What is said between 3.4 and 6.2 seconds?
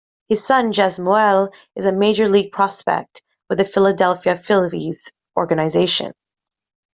with the Philadelphia Phillies organization.